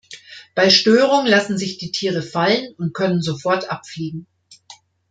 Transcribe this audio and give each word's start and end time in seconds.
Bei 0.55 0.71
Störung 0.71 1.27
lassen 1.27 1.59
sich 1.59 1.77
die 1.77 1.91
Tiere 1.91 2.23
fallen 2.23 2.73
und 2.79 2.91
können 2.95 3.21
sofort 3.21 3.69
abfliegen. 3.69 4.25